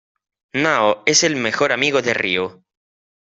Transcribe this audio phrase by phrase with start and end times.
[0.55, 2.63] Nao es el mejor amigo de Ryū.